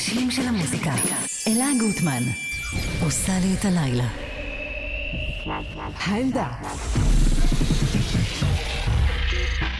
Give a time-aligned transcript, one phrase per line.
[0.00, 0.94] הראשים של המוזיקה.
[1.48, 2.22] אלה גוטמן,
[3.02, 4.08] עושה לי את הלילה.
[5.96, 6.48] העמדה.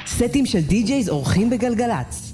[0.07, 2.30] סטים של די-ג'ייז אורחים בגלגלצ.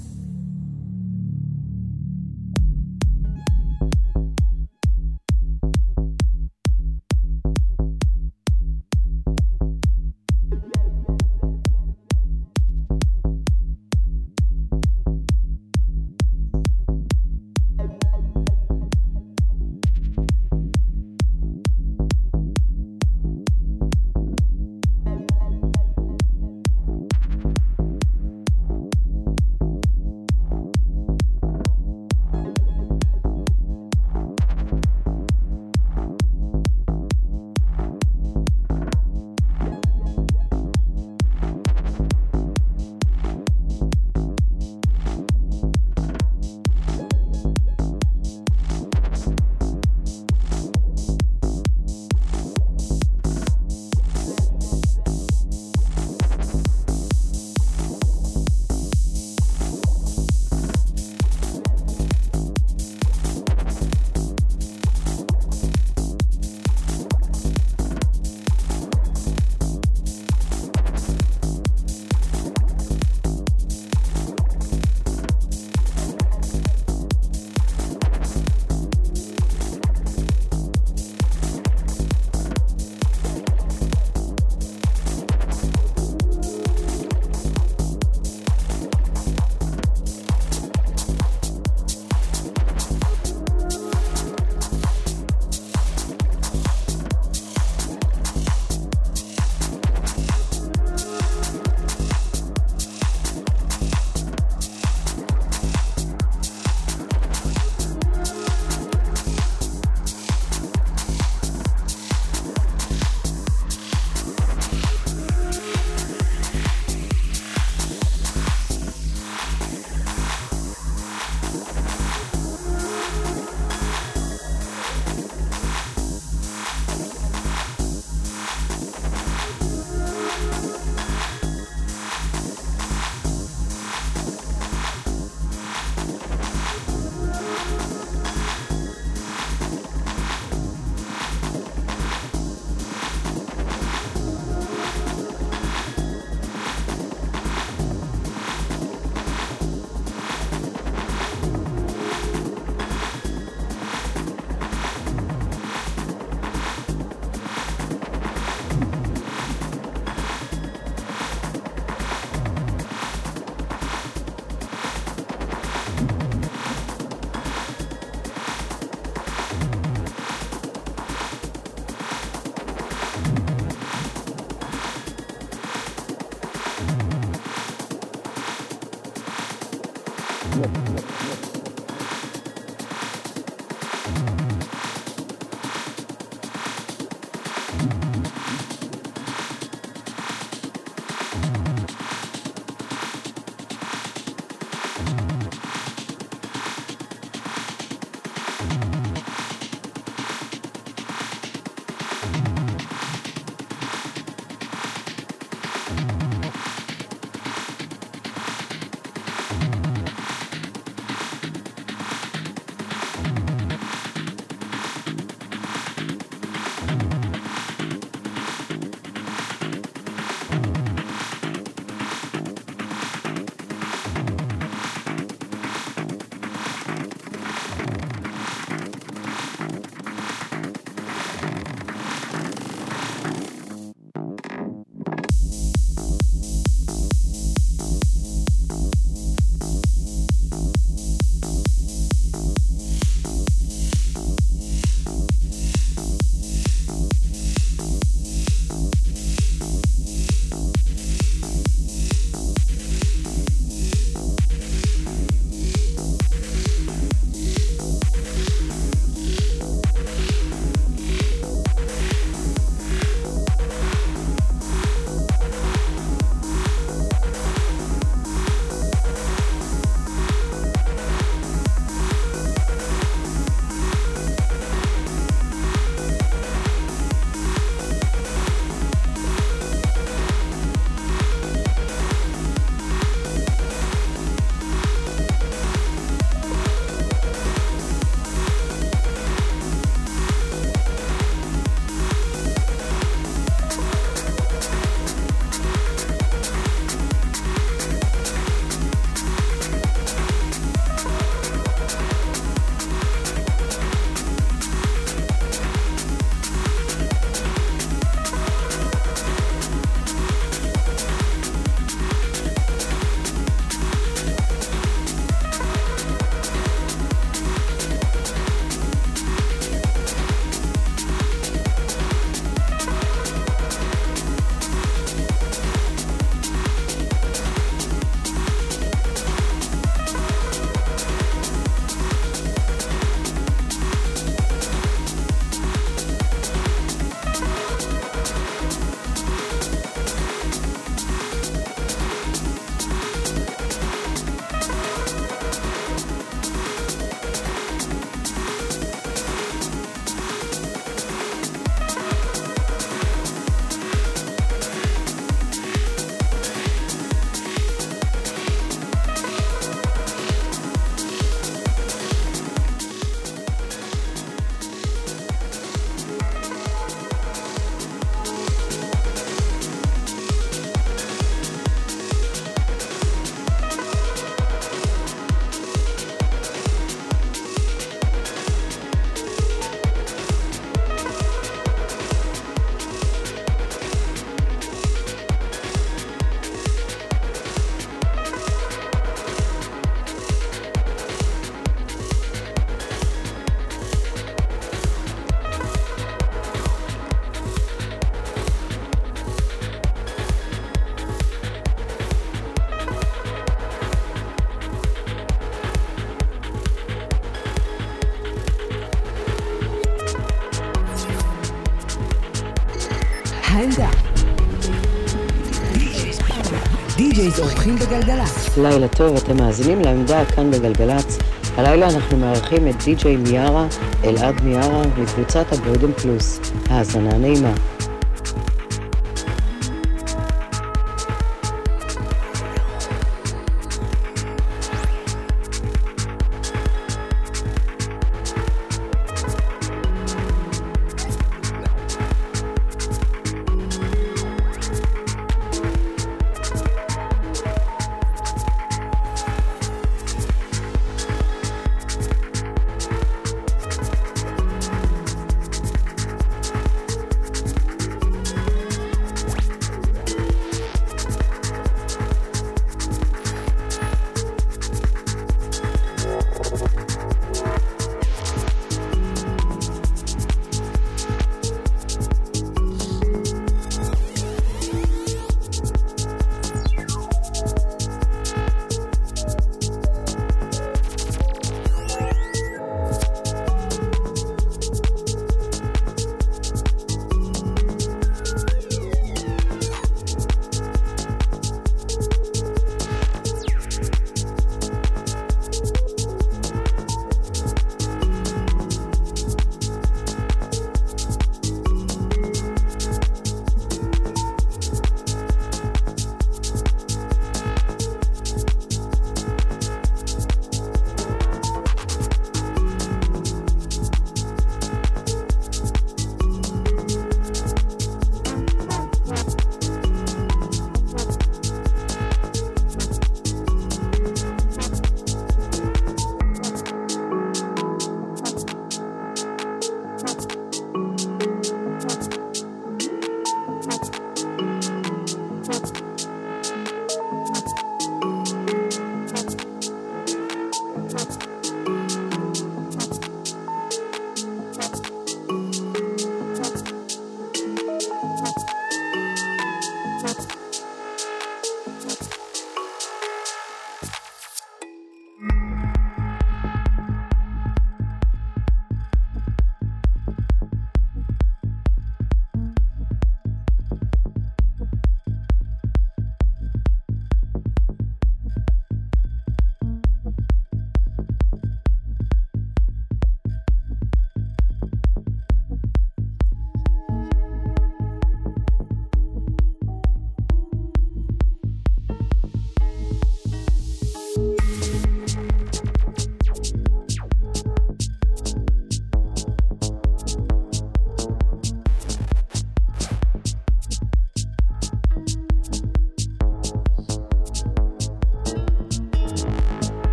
[416.97, 418.57] די.ג'ייז אורחים בגלגלצ.
[418.57, 421.17] לילה טוב, אתם מאזינים לעמדה כאן בגלגלצ.
[421.57, 423.67] הלילה אנחנו מארחים את די.ג'יי מיארה,
[424.03, 426.39] אלעד מיארה, מקבוצת הבוידם פלוס.
[426.69, 427.53] האזנה נעימה.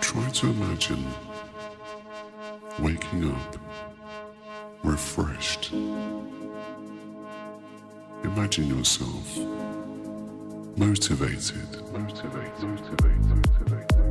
[0.00, 1.04] Try to imagine
[2.78, 3.56] waking up
[4.82, 5.72] refreshed.
[8.24, 9.38] Imagine yourself
[10.76, 11.92] motivated.
[11.92, 14.01] motivated.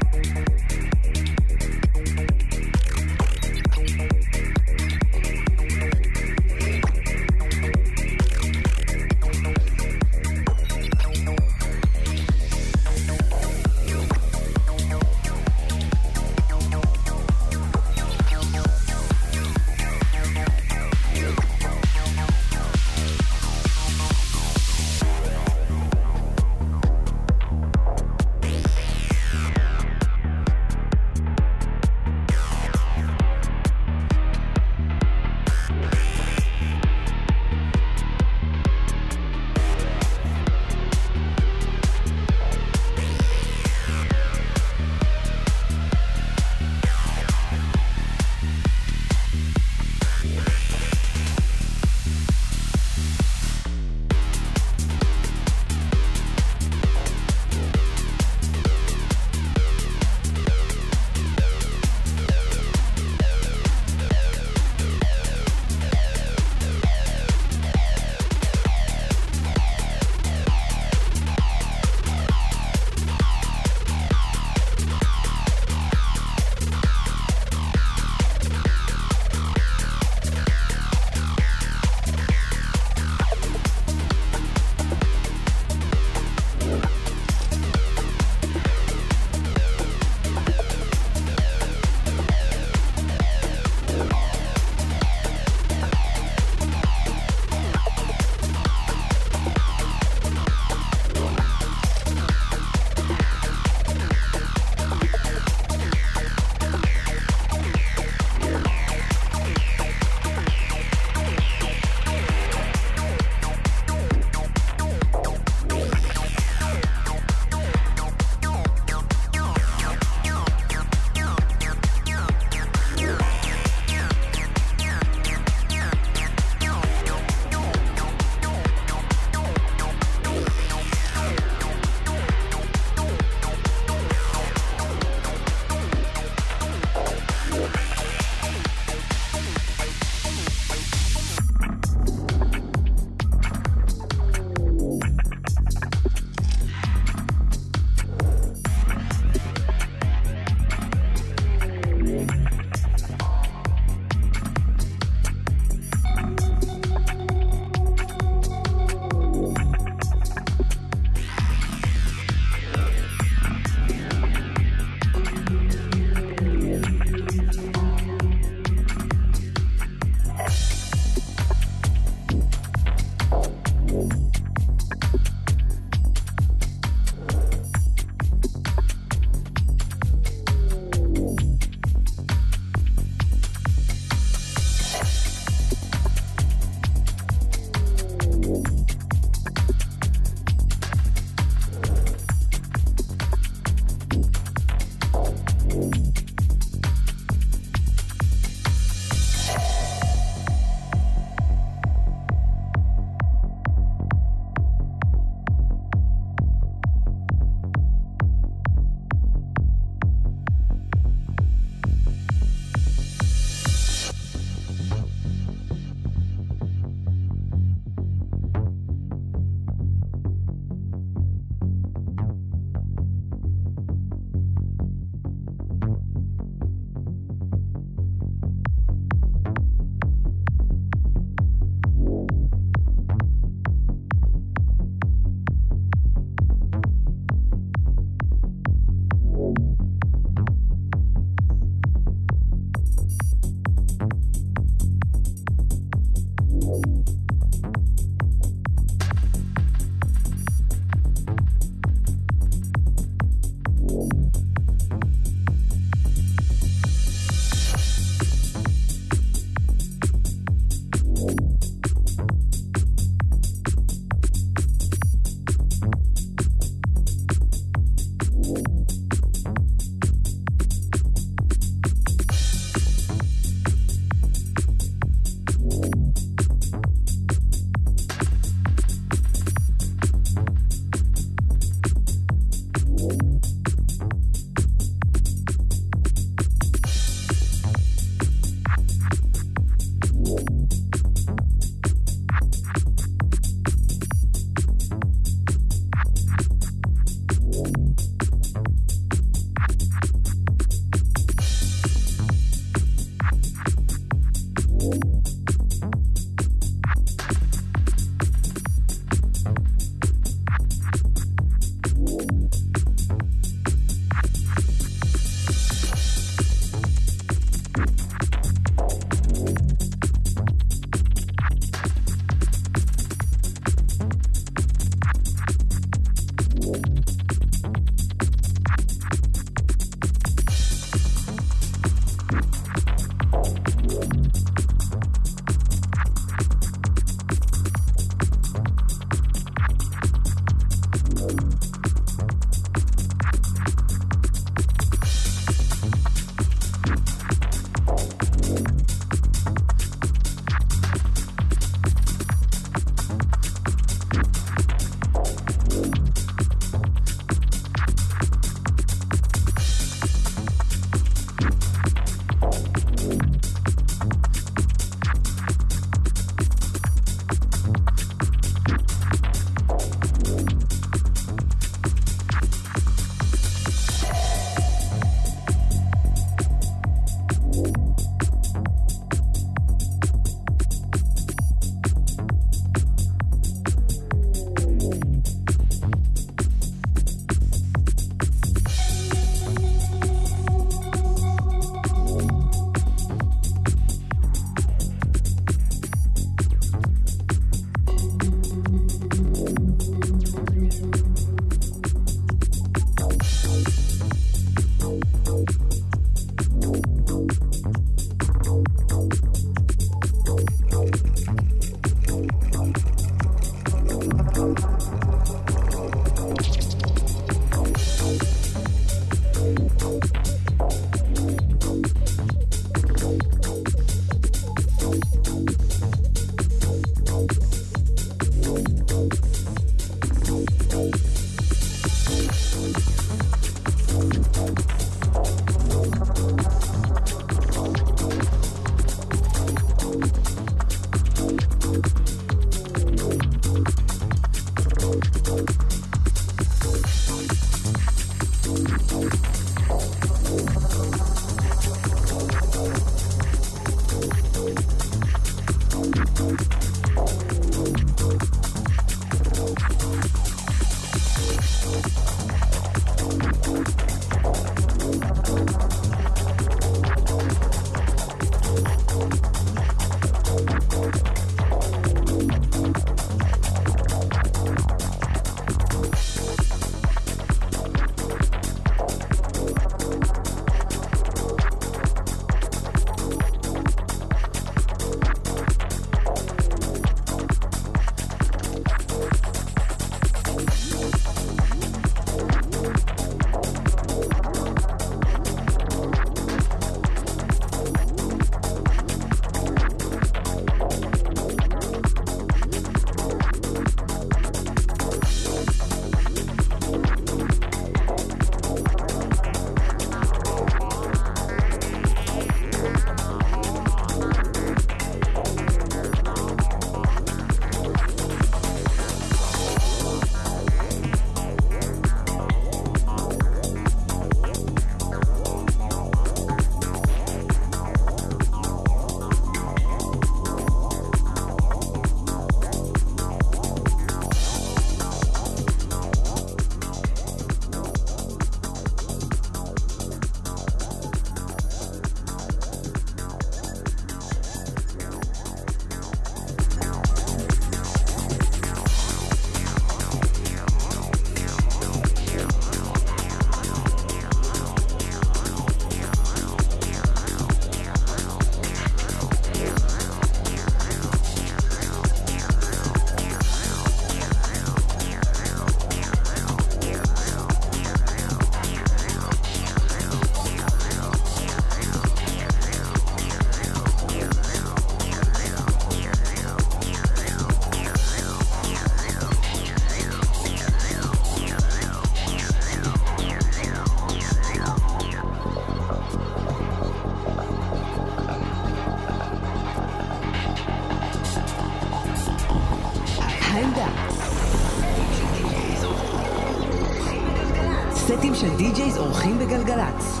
[599.30, 600.00] בגלגלצ.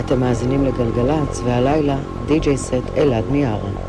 [0.00, 1.96] אתם מאזינים לגלגלצ, והלילה
[2.26, 3.79] די.ג'יי סט אלעד מיארה.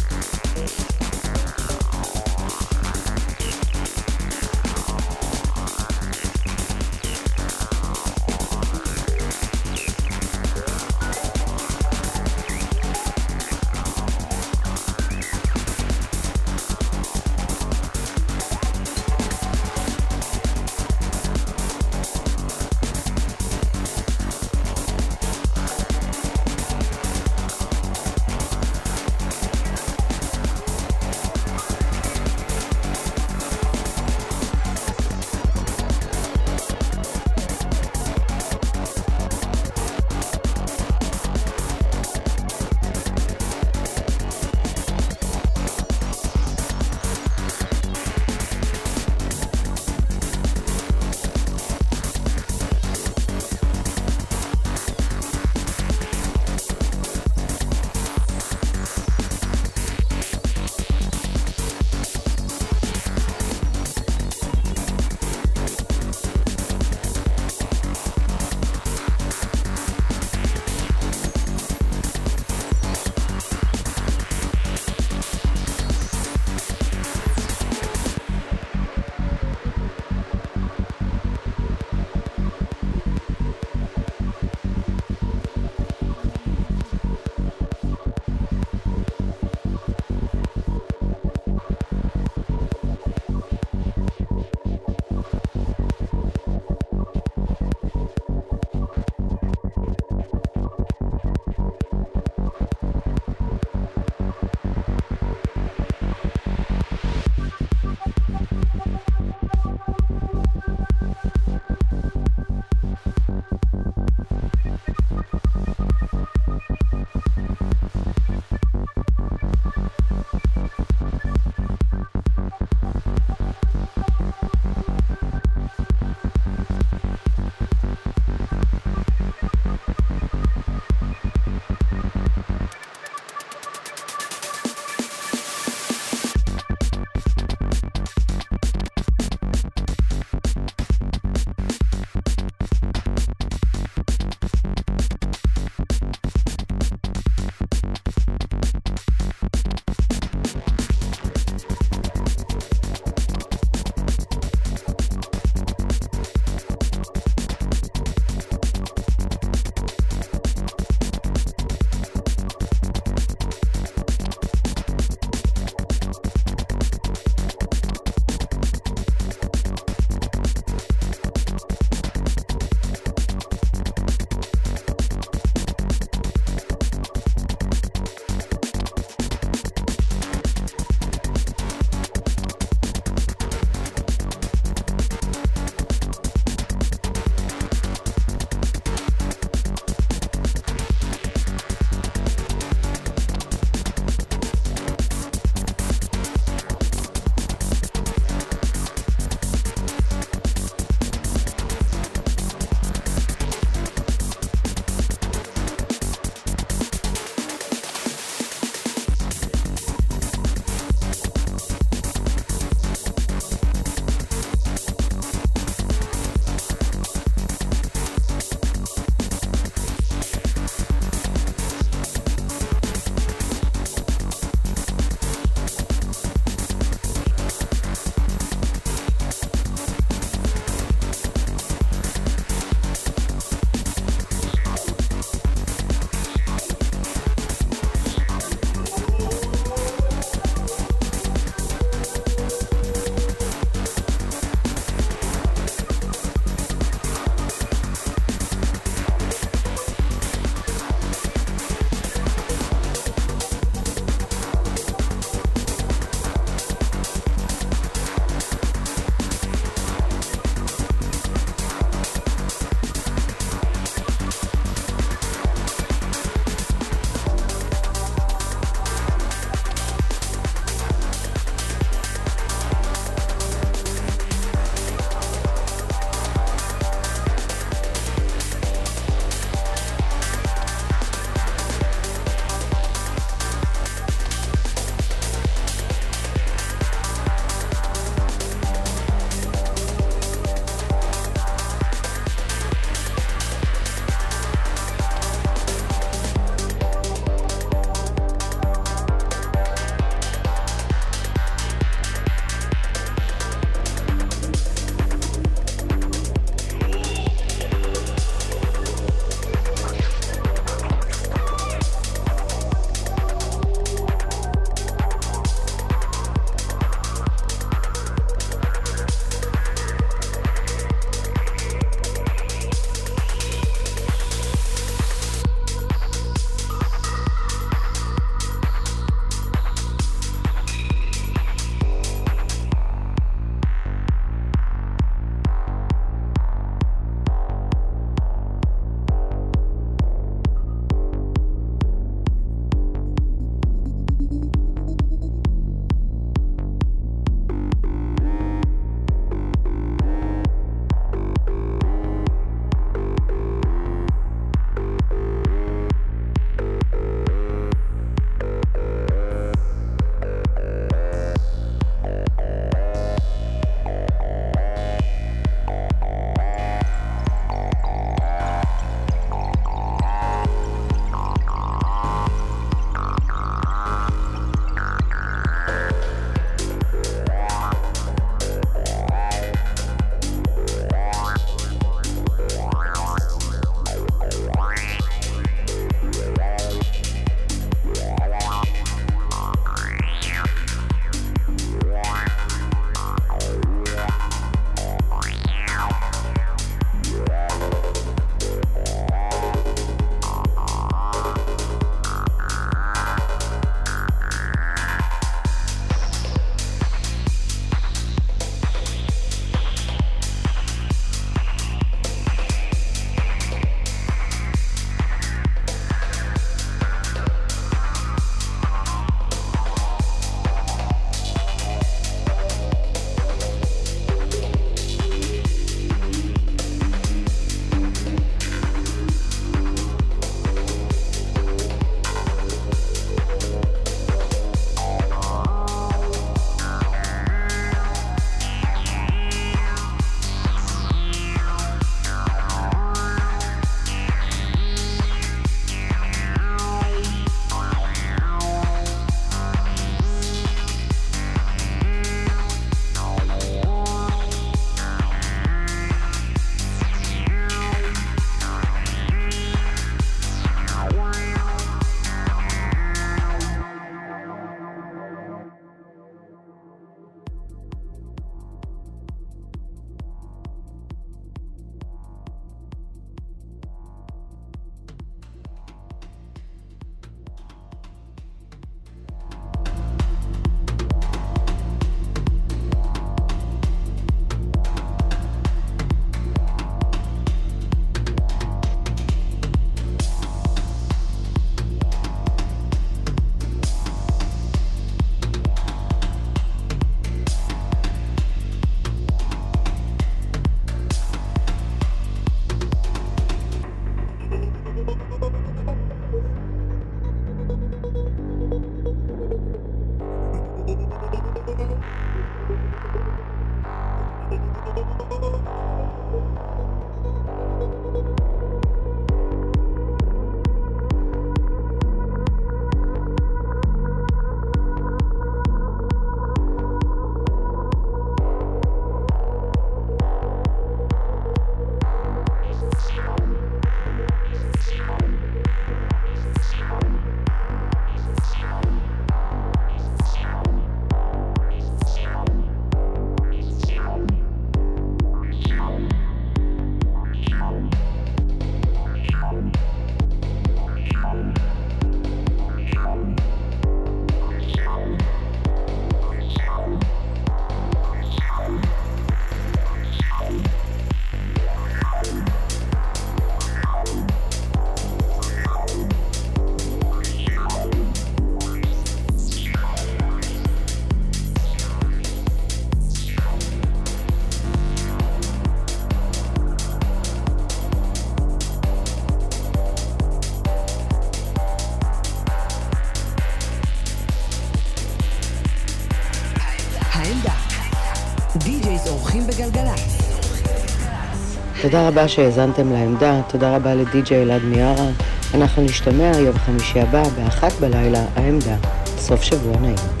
[591.71, 594.89] תודה רבה שהאזנתם לעמדה, תודה רבה לדי.ג'יי אלעד מיארה.
[595.33, 598.55] אנחנו נשתמע יום חמישי הבא באחת בלילה, העמדה.
[598.85, 600.00] סוף שבוע נעים.